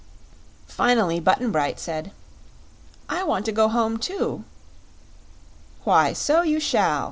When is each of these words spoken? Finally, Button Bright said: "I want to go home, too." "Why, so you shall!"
Finally, 0.67 1.19
Button 1.19 1.51
Bright 1.51 1.79
said: 1.79 2.11
"I 3.07 3.21
want 3.23 3.45
to 3.45 3.51
go 3.51 3.67
home, 3.67 3.97
too." 3.99 4.43
"Why, 5.83 6.11
so 6.11 6.41
you 6.41 6.59
shall!" 6.59 6.99